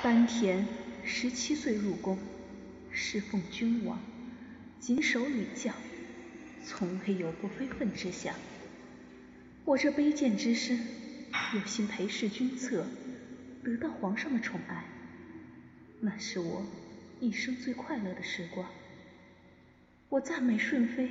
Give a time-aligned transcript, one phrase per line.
[0.00, 0.64] 丹田
[1.02, 2.16] 十七岁入宫，
[2.92, 3.98] 侍奉君王，
[4.78, 5.72] 谨守礼教，
[6.64, 8.32] 从未有过非分之想。
[9.64, 10.78] 我这卑贱之身，
[11.52, 12.86] 有幸陪侍君侧，
[13.64, 14.84] 得到皇上的宠爱，
[16.00, 16.64] 那是我
[17.18, 18.68] 一生最快乐的时光。
[20.10, 21.10] 我赞美顺妃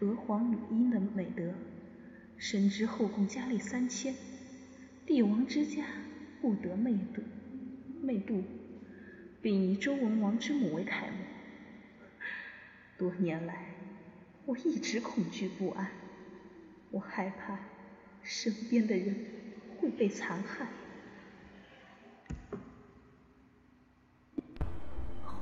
[0.00, 1.54] 娥皇女英的美德，
[2.36, 4.14] 深知后宫佳丽三千，
[5.06, 5.86] 帝王之家
[6.42, 7.22] 不得媚妒，
[8.02, 8.42] 媚妒，
[9.40, 11.16] 并以周文王之母为楷模。
[12.98, 13.74] 多年来，
[14.46, 15.90] 我一直恐惧不安，
[16.90, 17.58] 我害怕
[18.22, 19.14] 身边的人
[19.78, 20.66] 会被残害。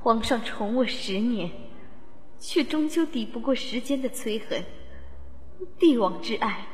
[0.01, 1.51] 皇上宠我十年。
[2.41, 4.63] 却终究抵不过时间的摧痕。
[5.77, 6.65] 帝王之爱，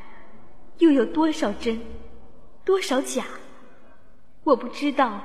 [0.78, 1.80] 又有多少真，
[2.64, 3.26] 多少假？
[4.44, 5.20] 我不知道，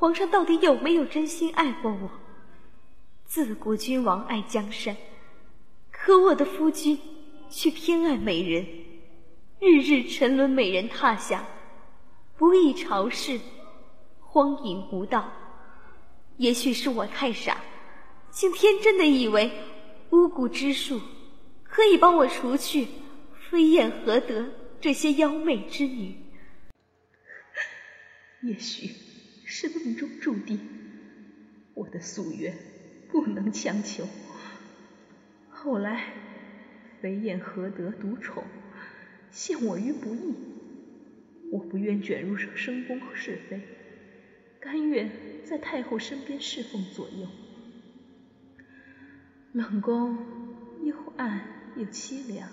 [0.00, 2.10] 皇上到底有没有真心爱过我？
[3.26, 4.96] 自古君王爱江山，
[5.92, 6.98] 可我的夫君
[7.50, 8.66] 却偏爱美人，
[9.58, 11.46] 日日沉沦美人榻下，
[12.38, 13.38] 不议朝事，
[14.20, 15.30] 荒淫无道。
[16.38, 17.58] 也许是我太傻。
[18.30, 19.52] 竟天真的以为
[20.12, 20.98] 巫蛊之术
[21.62, 22.88] 可以帮我除去
[23.50, 24.48] 飞燕何德
[24.80, 26.16] 这些妖媚之女。
[28.44, 28.94] 也许
[29.52, 30.60] 是命中注定，
[31.74, 32.56] 我的夙愿
[33.08, 34.06] 不能强求。
[35.48, 36.04] 后来
[37.00, 38.44] 飞燕何得独宠，
[39.32, 40.34] 陷我于不义。
[41.50, 43.60] 我不愿卷入深宫是非，
[44.60, 45.10] 甘愿
[45.44, 47.26] 在太后身边侍奉左右。
[49.52, 50.16] 冷宫
[50.84, 52.48] 幽暗又凄凉，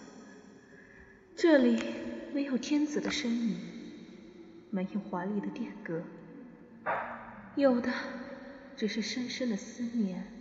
[1.36, 1.78] 这里
[2.34, 3.56] 没有天子的身影，
[4.72, 6.02] 没有华丽的殿阁，
[7.58, 7.91] 有的
[8.75, 10.31] 只是深深的思念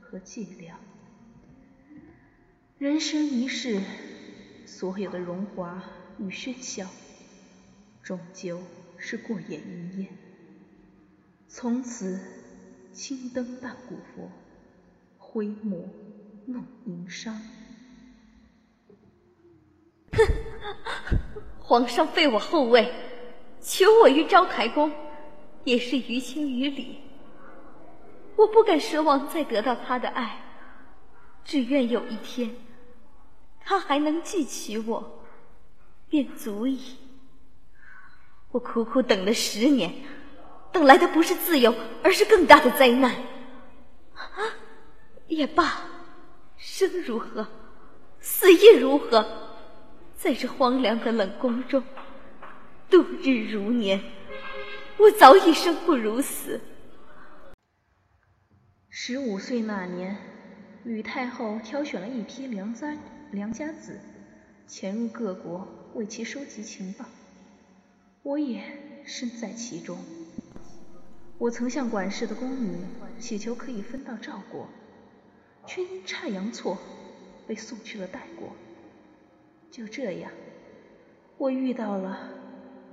[0.00, 0.72] 和寂寥。
[2.76, 3.80] 人生一世，
[4.66, 5.84] 所有的荣华
[6.18, 6.88] 与喧嚣，
[8.02, 8.60] 终究
[8.98, 10.08] 是过眼云烟。
[11.46, 12.18] 从此，
[12.92, 14.28] 青灯伴古佛。
[15.18, 15.88] 挥墨
[16.46, 17.32] 弄银裳。
[20.12, 20.26] 哼！
[21.60, 22.92] 皇上废我后位，
[23.60, 24.90] 囚我于昭台宫，
[25.66, 27.00] 也是于情于理。
[28.36, 30.40] 我不敢奢望再得到他的爱，
[31.44, 32.54] 只愿有一天，
[33.64, 35.24] 他还能记起我，
[36.08, 36.96] 便足矣。
[38.52, 39.92] 我苦苦等了十年，
[40.70, 43.12] 等来的不是自由，而是更大的灾难。
[44.14, 44.22] 啊！
[45.26, 45.82] 也罢，
[46.56, 47.48] 生如何，
[48.20, 49.26] 死亦如何，
[50.14, 51.82] 在这荒凉的冷宫中
[52.88, 54.00] 度日如年，
[54.98, 56.60] 我早已生不如死。
[58.88, 60.16] 十五岁那年，
[60.84, 62.98] 吕太后挑选了一批良簪
[63.30, 64.00] 良家子，
[64.66, 67.04] 潜入各国为其收集情报，
[68.22, 68.62] 我也
[69.04, 69.98] 身在其中。
[71.38, 72.78] 我曾向管事的宫女
[73.18, 74.66] 祈求可以分到赵国。
[75.68, 76.78] 却阴差阳错
[77.44, 78.54] 被送去了代国。
[79.68, 80.30] 就这样，
[81.38, 82.30] 我遇到了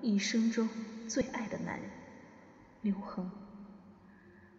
[0.02, 0.68] 一生中
[1.08, 1.90] 最爱的男人
[2.81, 3.31] 刘恒。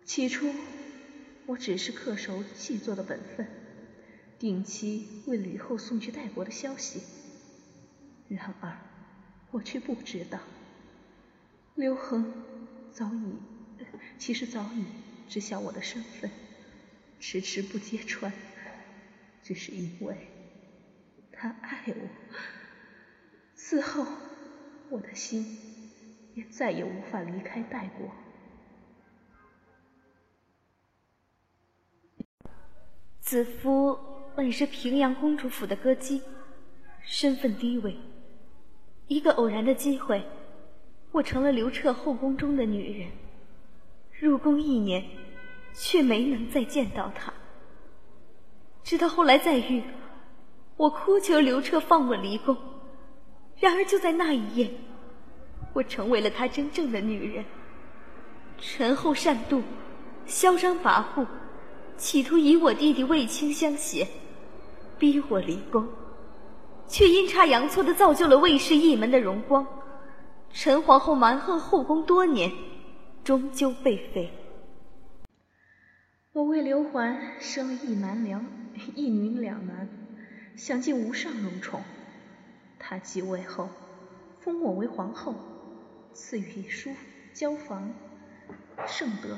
[0.04, 0.52] 起初，
[1.46, 3.46] 我只是恪守细作的本分，
[4.38, 7.02] 定期为吕后送去代国的消息。
[8.28, 8.76] 然而，
[9.50, 10.38] 我却不知道，
[11.74, 12.32] 刘恒
[12.92, 13.36] 早已，
[14.18, 14.84] 其实早已
[15.28, 16.30] 知晓我的身份。
[17.20, 18.32] 迟迟不揭穿，
[19.42, 20.28] 只是因为
[21.32, 22.08] 他爱我。
[23.54, 24.06] 此后，
[24.90, 25.58] 我的心
[26.34, 28.08] 也再也无法离开代国。
[33.20, 33.98] 子夫
[34.36, 36.22] 本是平阳公主府的歌姬，
[37.02, 37.96] 身份低微。
[39.06, 40.24] 一个偶然的机会，
[41.12, 43.10] 我成了刘彻后宫中的女人。
[44.18, 45.04] 入宫一年。
[45.76, 47.34] 却没能再见到他，
[48.84, 49.82] 直到后来再遇，
[50.76, 52.56] 我哭求刘彻放我离宫。
[53.58, 54.70] 然而就在那一夜，
[55.74, 57.44] 我成为了他真正的女人。
[58.58, 59.60] 陈后善妒，
[60.24, 61.26] 嚣张跋扈，
[61.98, 64.06] 企图以我弟弟卫青相胁，
[64.98, 65.86] 逼我离宫，
[66.86, 69.66] 却阴差阳错的造就了卫氏一门的荣光。
[70.50, 72.50] 陈皇后蛮横后宫多年，
[73.24, 74.30] 终究被废。
[76.32, 78.46] 我为刘桓生了一男两
[78.94, 79.88] 一女两男，
[80.56, 81.82] 享尽无上荣宠。
[82.78, 83.68] 他即位后，
[84.40, 85.34] 封我为皇后，
[86.14, 86.94] 赐予书
[87.32, 87.92] 交房，
[88.86, 89.36] 圣德，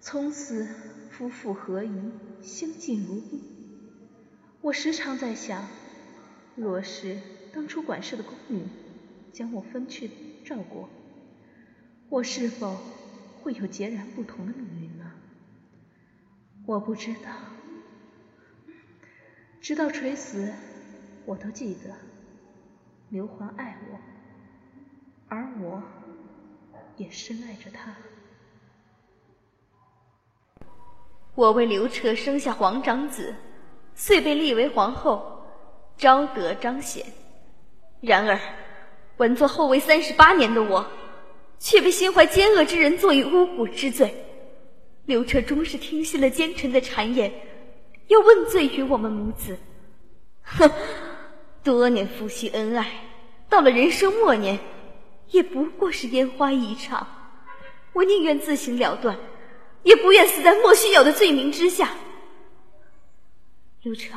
[0.00, 0.66] 从此
[1.10, 2.10] 夫妇合宜，
[2.40, 3.42] 相敬如宾。
[4.62, 5.68] 我时常在想，
[6.56, 7.18] 若是
[7.52, 8.62] 当初管事的宫女
[9.34, 10.10] 将我分去
[10.46, 10.88] 照顾，
[12.08, 12.78] 我是否
[13.42, 15.12] 会有截然不同的命运呢？
[16.64, 17.30] 我不知道，
[19.60, 20.54] 直到垂死，
[21.26, 21.96] 我都记得
[23.10, 23.98] 刘皇爱我，
[25.30, 25.80] 而我
[26.96, 27.94] 也深爱着他。
[31.36, 33.34] 我为刘彻生下皇长子，
[33.94, 35.40] 遂被立为皇后，
[35.96, 37.06] 昭德彰显。
[38.00, 38.38] 然而，
[39.18, 40.84] 稳坐后位三十八年的我，
[41.60, 44.12] 却被心怀奸恶之人作以巫蛊之罪。
[45.06, 47.32] 刘彻终是听信了奸臣的谗言，
[48.08, 49.56] 要问罪于我们母子。
[50.42, 50.68] 哼，
[51.62, 52.90] 多年夫妻恩爱，
[53.48, 54.58] 到了人生末年，
[55.30, 57.06] 也不过是烟花一场。
[57.92, 59.18] 我宁愿自行了断。
[59.82, 61.94] 也不愿死在莫须有的罪名之下。
[63.80, 64.14] 刘彻，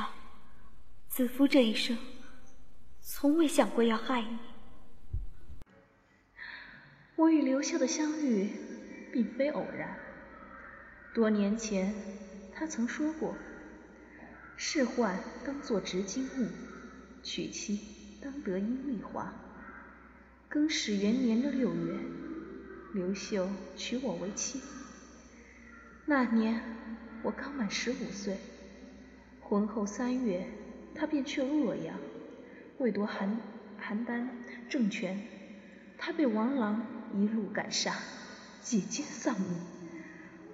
[1.08, 1.98] 子夫这一生
[3.00, 4.38] 从未想过要害你。
[7.16, 8.50] 我与刘秀的相遇
[9.14, 9.98] 并非偶然。
[11.14, 11.96] 多年前，
[12.54, 13.34] 他曾说过
[14.58, 16.50] ：“仕宦当作执金吾，
[17.24, 17.80] 娶妻
[18.22, 19.34] 当得阴丽华。”
[20.54, 21.96] 更始元年的六月，
[22.94, 24.62] 刘秀娶我为妻。
[26.06, 26.62] 那年
[27.24, 28.38] 我刚满十五岁，
[29.42, 30.46] 婚后三月，
[30.94, 32.00] 他便去了洛阳，
[32.78, 33.36] 为夺邯
[33.82, 34.28] 邯郸
[34.70, 35.20] 政权，
[35.98, 36.86] 他被王朗
[37.16, 37.96] 一路赶杀，
[38.62, 39.60] 几经丧命。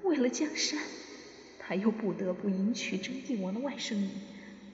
[0.03, 0.79] 为了江山，
[1.59, 4.09] 他又不得不迎娶征地王的外甥女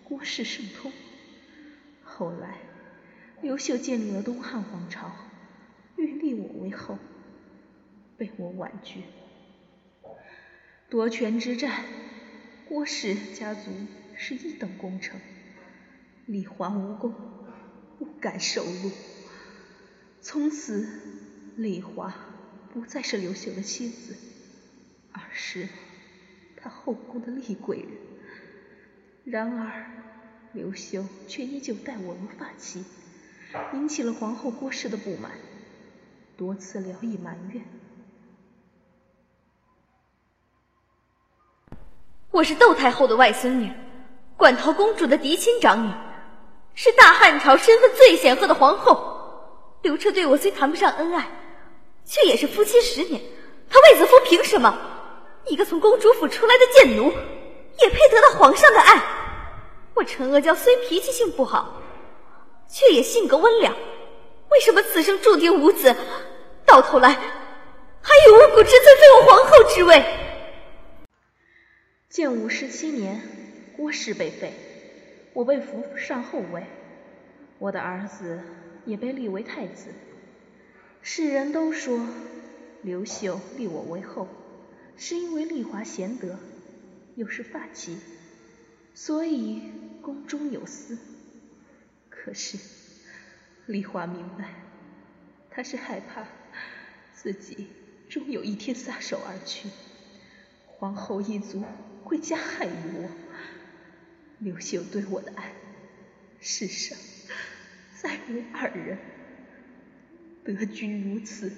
[0.04, 0.94] 郭氏圣通。
[2.04, 2.60] 后来，
[3.42, 5.12] 刘秀建立了东汉皇朝，
[5.98, 6.98] 欲立我为后，
[8.18, 9.04] 被我婉拒。
[10.90, 11.84] 夺权之战，
[12.68, 13.72] 郭氏家族
[14.16, 15.20] 是一等功臣，
[16.26, 17.14] 李华无功，
[18.00, 18.92] 不敢受禄。
[20.22, 20.88] 从此，
[21.56, 22.16] 李华
[22.74, 24.16] 不再是刘秀的妻子，
[25.12, 25.68] 而是
[26.56, 27.88] 他后宫的厉贵人。
[29.24, 29.86] 然而，
[30.54, 32.84] 刘秀却依旧待我如发妻，
[33.74, 35.32] 引起了皇后郭氏的不满，
[36.38, 37.64] 多次聊以埋怨。
[42.32, 43.72] 我是窦太后的外孙女，
[44.36, 45.92] 馆陶公主的嫡亲长女，
[46.74, 49.14] 是大汉朝身份最显赫的皇后。
[49.84, 51.28] 刘彻对我虽谈不上恩爱，
[52.04, 53.22] 却也是夫妻十年。
[53.70, 54.78] 他卫子夫凭什么？
[55.48, 59.02] 一个从公主府出来的贱奴，也配得到皇上的爱？
[59.94, 61.82] 我陈阿娇虽脾气性不好，
[62.68, 63.76] 却也性格温良。
[64.50, 65.96] 为什么此生注定无子？
[66.66, 70.04] 到头来，还以无辜之罪废我皇后之位？
[72.10, 73.22] 建武十七年，
[73.76, 74.54] 郭氏被废，
[75.34, 76.64] 我被扶上后位，
[77.60, 78.40] 我的儿子
[78.86, 79.90] 也被立为太子。
[81.02, 82.00] 世人都说
[82.82, 84.28] 刘秀立我为后，
[84.96, 86.38] 是因为丽华贤德，
[87.16, 87.98] 又是发妻，
[88.94, 89.62] 所以
[90.02, 90.98] 宫中有私。
[92.26, 92.58] 可是
[93.68, 94.50] 丽华明白，
[95.52, 96.26] 他是害怕
[97.14, 97.68] 自己
[98.10, 99.70] 终有一天撒手而去，
[100.66, 101.64] 皇后一族。
[102.04, 103.10] 会加害于我。
[104.40, 105.54] 刘秀对我的爱，
[106.40, 106.98] 世上
[108.00, 108.98] 再无二人。
[110.44, 111.52] 得君如此，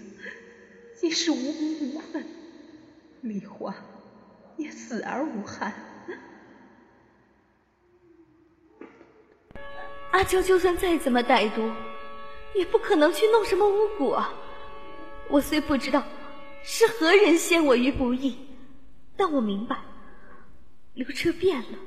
[0.99, 2.25] 即是无名无份。
[3.21, 3.75] 丽华
[4.57, 5.73] 也死而无憾。
[10.11, 11.71] 阿娇就算再怎么歹毒，
[12.55, 14.33] 也不可能去弄什么巫蛊啊！
[15.29, 16.03] 我虽不知道
[16.63, 18.37] 是何人陷我于不义，
[19.15, 19.77] 但我明白。
[20.93, 21.77] 刘彻变了，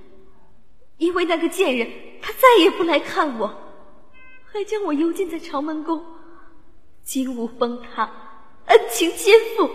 [0.99, 1.91] 因为那个贱人，
[2.23, 3.53] 他再也不来看我，
[4.53, 6.05] 还将我幽禁在长门宫，
[7.03, 8.11] 金屋崩塌，
[8.67, 9.69] 恩情皆负。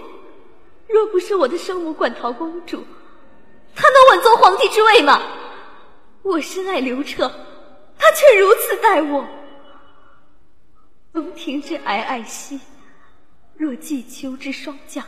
[0.88, 2.84] 若不是我的生母馆陶公主，
[3.76, 5.20] 他能稳坐皇帝之位吗？
[6.22, 7.30] 我深爱刘彻，
[8.06, 9.28] 他却如此待我。
[11.12, 12.60] 宫廷之霭霭兮，
[13.58, 15.08] 若季秋之霜降，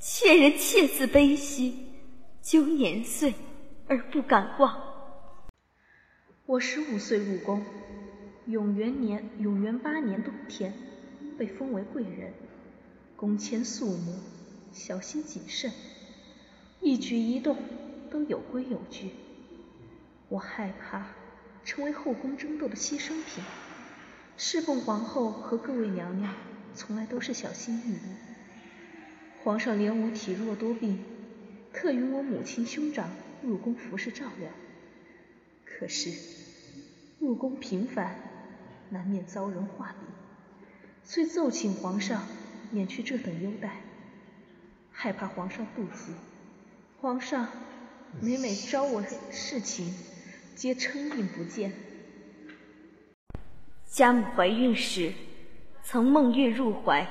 [0.00, 1.86] 妾人妾自悲兮。
[2.42, 3.32] 究年岁
[3.86, 4.82] 而不敢忘。
[6.46, 7.64] 我十五岁入宫，
[8.46, 10.74] 永元年永元八年冬天，
[11.38, 12.34] 被封为贵人。
[13.16, 14.18] 宫前肃穆，
[14.72, 15.70] 小心谨慎，
[16.80, 17.56] 一举一动
[18.10, 19.12] 都有规有矩。
[20.28, 21.06] 我害怕
[21.64, 23.44] 成为后宫争斗的牺牲品。
[24.36, 26.34] 侍奉皇后和各位娘娘，
[26.74, 27.98] 从来都是小心翼翼，
[29.44, 31.04] 皇上怜我体弱多病，
[31.72, 33.10] 特允我母亲兄长
[33.42, 34.50] 入宫服侍照料。
[35.64, 36.12] 可是
[37.20, 38.16] 入宫频繁，
[38.90, 40.08] 难免遭人话柄，
[41.04, 42.26] 遂奏请皇上
[42.72, 43.82] 免去这等优待。
[44.90, 46.12] 害怕皇上妒忌，
[47.00, 47.48] 皇上
[48.20, 49.94] 每每招我侍寝，
[50.54, 51.72] 皆称病不见。
[53.86, 55.12] 家母怀孕时，
[55.82, 57.06] 曾梦月入怀，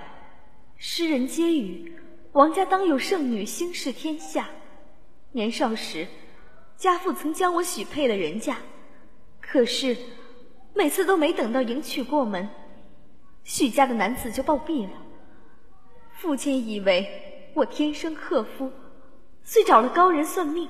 [0.77, 1.93] 诗人皆语
[2.31, 4.50] 王家当有圣女兴世天下。
[5.33, 6.07] 年少时，
[6.77, 8.57] 家父曾将我许配了人家，
[9.41, 9.97] 可是
[10.73, 12.50] 每次都没等到迎娶过门，
[13.43, 14.93] 许家的男子就暴毙了。
[16.13, 17.29] 父亲以为。
[17.55, 18.71] 我天生克夫，
[19.43, 20.67] 遂找了高人算命。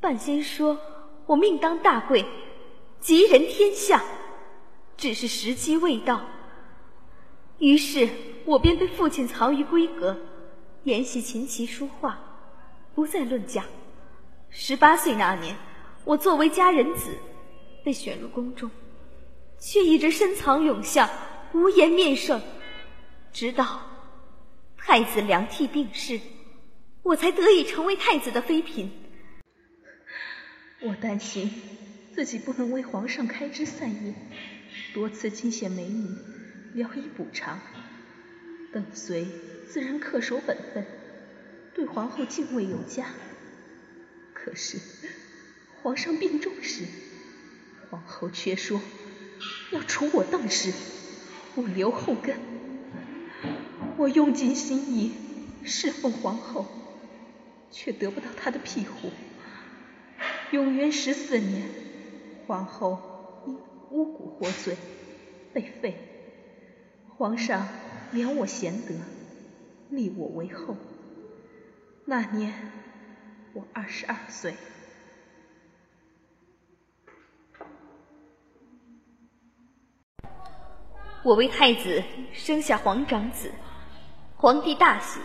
[0.00, 0.78] 半仙说
[1.26, 2.24] 我命当大贵，
[3.00, 4.02] 吉人天下，
[4.96, 6.24] 只是时机未到。
[7.58, 8.08] 于是
[8.44, 10.18] 我便被父亲藏于闺阁，
[10.82, 12.18] 研习琴棋书画，
[12.94, 13.64] 不再论嫁。
[14.50, 15.56] 十八岁那年，
[16.04, 17.16] 我作为佳人子，
[17.82, 18.70] 被选入宫中，
[19.58, 21.08] 却一直深藏永相，
[21.54, 22.42] 无颜面圣，
[23.32, 23.80] 直到。
[24.76, 26.20] 太子梁替病逝，
[27.02, 28.90] 我才得以成为太子的妃嫔。
[30.86, 31.50] 我担心
[32.14, 34.14] 自己不能为皇上开枝散叶，
[34.92, 36.06] 多次惊现美女，
[36.74, 37.58] 聊以补偿。
[38.70, 39.24] 邓绥
[39.66, 40.84] 自然恪守本分，
[41.74, 43.06] 对皇后敬畏有加。
[44.34, 44.78] 可是
[45.82, 46.84] 皇上病重时，
[47.88, 48.82] 皇后却说
[49.70, 50.70] 要除我邓氏，
[51.54, 52.36] 不留后根。
[53.96, 55.14] 我用尽心意
[55.64, 56.66] 侍奉皇后，
[57.70, 59.10] 却得不到她的庇护。
[60.50, 61.68] 永元十四年，
[62.46, 63.58] 皇后因
[63.90, 64.76] 巫蛊获罪
[65.52, 65.96] 被废，
[67.16, 67.66] 皇上
[68.12, 68.94] 怜我贤德，
[69.90, 70.76] 立我为后。
[72.06, 72.52] 那年
[73.52, 74.54] 我二十二岁，
[81.24, 83.50] 我为太子生下皇长子。
[84.36, 85.18] 皇帝大喜，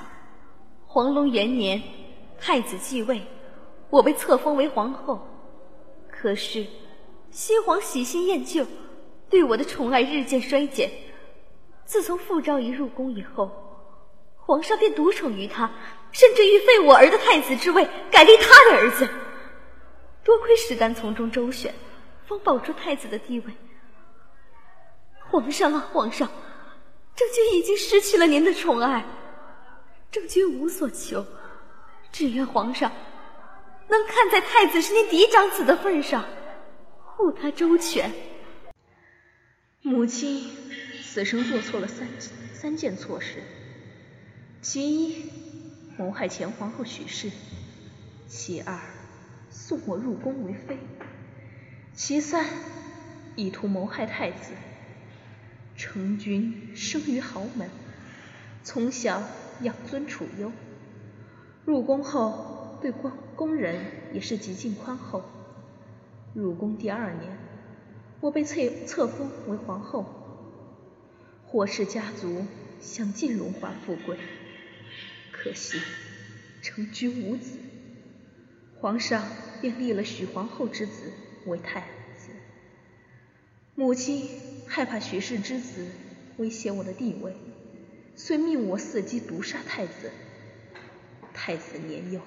[0.88, 1.82] 黄龙元年，
[2.40, 3.22] 太子继位，
[3.90, 5.28] 我被册封为皇后。
[6.10, 6.68] 可是
[7.32, 8.66] 西皇喜新厌旧，
[9.30, 10.92] 对我的宠爱日渐衰减。
[11.86, 13.52] 自从傅昭仪入宫以后，
[14.36, 15.72] 皇上便独宠于她，
[16.12, 19.10] 甚至欲废我儿的太子之位，改立他的儿子。
[20.24, 21.74] 多亏史丹从中周旋，
[22.28, 23.54] 方保住太子的地位。
[25.32, 26.30] 皇上啊，皇上！
[27.16, 29.06] 郑君已经失去了您的宠爱，
[30.12, 31.26] 郑君无所求，
[32.12, 32.92] 只愿皇上
[33.90, 36.26] 能看在太子是您嫡长子的份上，
[37.16, 38.12] 护他周全。
[39.82, 40.50] 母亲
[41.04, 42.08] 此生做错了三
[42.54, 43.42] 三件错事：
[44.62, 45.32] 其一，
[45.98, 47.30] 谋害前皇后许氏；
[48.28, 48.80] 其二，
[49.50, 50.76] 送我入宫为妃；
[51.94, 52.46] 其三，
[53.36, 54.52] 意图谋害太子。
[55.76, 57.70] 成君生于豪门，
[58.64, 59.24] 从小
[59.62, 60.52] 养尊处优，
[61.66, 65.24] 入宫后对宫宫人也是极尽宽厚。
[66.34, 67.38] 入宫第二年，
[68.22, 70.06] 我被册册封为皇后。
[71.46, 72.46] 霍氏家族
[72.80, 74.18] 享尽荣华富贵，
[75.32, 75.80] 可惜
[76.62, 77.58] 成君无子，
[78.80, 79.24] 皇上
[79.62, 81.12] 便立了许皇后之子
[81.46, 81.82] 为太
[82.16, 82.32] 子。
[83.76, 84.30] 母亲。
[84.72, 85.88] 害怕许氏之子
[86.38, 87.36] 威胁我的地位，
[88.16, 90.12] 遂命我伺机毒杀太子。
[91.34, 92.22] 太子年幼，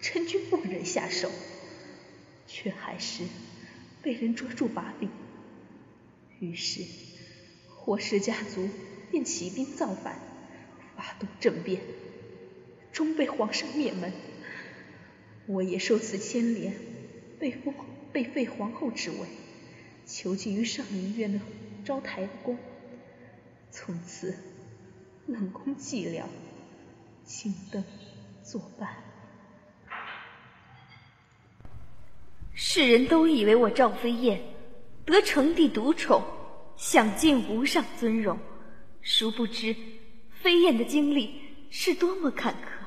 [0.00, 1.30] 臣君不忍下手，
[2.46, 3.24] 却还是
[4.02, 5.10] 被人捉住把柄。
[6.38, 6.84] 于是
[7.68, 8.68] 霍氏家族
[9.10, 10.18] 便起兵造反，
[10.96, 11.82] 发动政变，
[12.92, 14.12] 终被皇上灭门。
[15.46, 16.74] 我也受此牵连，
[17.38, 17.74] 被封
[18.12, 19.18] 被废皇后之位。
[20.06, 21.40] 囚禁于上林苑的
[21.84, 22.56] 昭台宫，
[23.70, 24.34] 从此
[25.26, 26.24] 冷宫寂寥，
[27.24, 27.84] 青灯
[28.42, 29.09] 作伴。
[32.62, 34.38] 世人都以为我赵飞燕
[35.06, 36.22] 得成帝独宠，
[36.76, 38.38] 享尽无上尊荣，
[39.00, 39.74] 殊不知
[40.42, 41.40] 飞燕的经历
[41.70, 42.84] 是多么坎坷。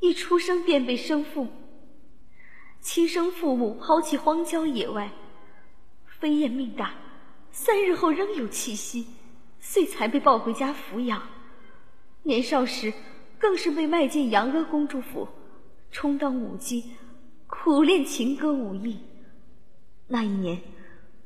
[0.00, 1.46] 一出生便被生父、
[2.80, 5.12] 亲生父母抛弃荒郊野外。
[6.18, 6.94] 飞燕命大，
[7.52, 9.06] 三日后仍有气息，
[9.60, 11.22] 遂才被抱回家抚养。
[12.24, 12.92] 年少时，
[13.38, 15.28] 更是被卖进阳阿公主府，
[15.92, 16.90] 充当舞姬，
[17.64, 18.98] 苦练情歌舞艺。
[20.08, 20.60] 那一年，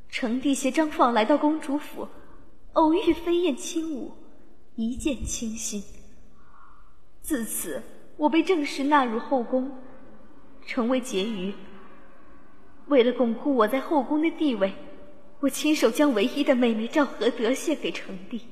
[0.09, 2.07] 成帝携张放来到公主府，
[2.75, 4.13] 偶遇飞燕轻舞，
[4.77, 5.83] 一见倾心。
[7.23, 7.83] 自此，
[8.17, 9.79] 我被正式纳入后宫，
[10.65, 11.53] 成为婕妤。
[12.87, 14.73] 为了巩固我在后宫的地位，
[15.41, 18.43] 我亲手将唯一的妹妹赵合德献给成帝，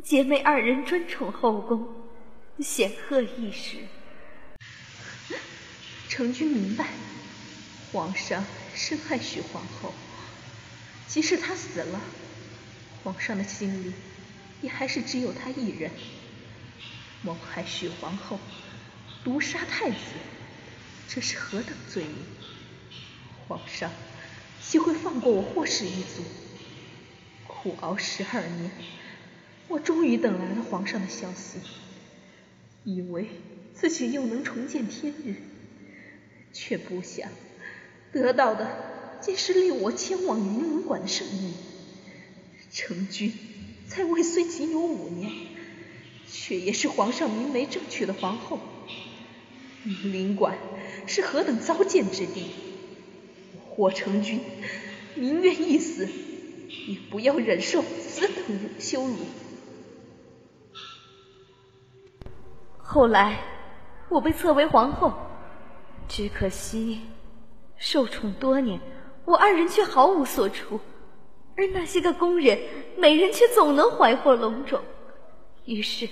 [0.00, 1.88] 姐妹二人专宠后宫，
[2.60, 3.78] 显赫一时。
[6.14, 6.90] 成君明白，
[7.90, 9.92] 皇上深爱许皇后，
[11.08, 12.00] 即使她死了，
[13.02, 13.92] 皇上的心里
[14.62, 15.90] 也还是只有她一人。
[17.22, 18.38] 谋害许皇后，
[19.24, 19.96] 毒杀太子，
[21.08, 22.14] 这是何等罪名？
[23.48, 23.90] 皇上
[24.62, 26.22] 岂会放过我霍氏一族？
[27.48, 28.70] 苦熬十二年，
[29.66, 31.58] 我终于等来了皇上的消息，
[32.84, 33.26] 以为
[33.74, 35.42] 自己又能重见天日，
[36.54, 37.28] 却不想
[38.12, 38.66] 得到的
[39.20, 41.50] 竟是令我迁往云龙馆的圣谕。
[42.72, 43.32] 成君
[43.86, 45.30] 在位虽仅有五年，
[46.26, 48.58] 却也是皇上明媒正娶的皇后。
[49.84, 50.56] 云林馆
[51.06, 52.46] 是何等糟践之地！
[53.68, 54.40] 霍成君
[55.14, 56.08] 宁愿一死，
[56.86, 58.44] 也不要忍受此等
[58.78, 59.16] 羞辱。
[62.78, 63.40] 后来
[64.08, 65.12] 我被册为皇后，
[66.16, 67.00] 只可惜
[67.76, 68.78] 受宠多年，
[69.24, 70.78] 我二人却毫无所出，
[71.56, 72.56] 而那些个宫人，
[72.96, 74.80] 每人却总能怀获龙种。
[75.64, 76.08] 于是，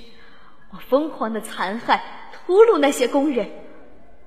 [0.73, 3.49] 我疯狂的残害、屠戮那些宫人。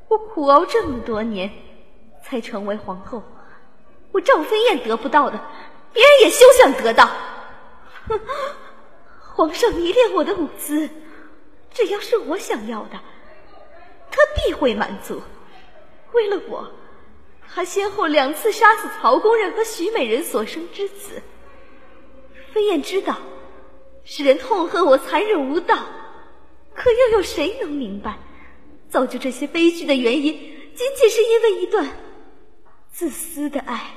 [0.07, 1.51] 我苦熬这么多年。
[2.23, 3.21] 才成为皇后，
[4.13, 5.37] 我赵飞燕得不到的，
[5.91, 7.05] 别人也休想得到。
[8.07, 8.19] 哼，
[9.35, 10.89] 皇上迷恋我的舞姿，
[11.71, 12.97] 只要是我想要的，
[14.09, 15.21] 他必会满足。
[16.15, 16.71] 为了我，
[17.53, 21.21] 他先后两次杀死曹公人和徐美人所生之子。
[22.51, 23.17] 飞燕知道，
[24.03, 25.77] 世人痛恨我残忍无道，
[26.73, 28.17] 可又有谁能明白，
[28.89, 30.33] 造就这些悲剧的原因，
[30.73, 31.87] 仅仅是因为一段。
[32.91, 33.91] 自私的爱。